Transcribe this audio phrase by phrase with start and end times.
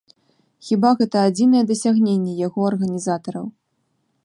[0.69, 3.45] Хіба, гэта адзінае дасягненне яго арганізатараў.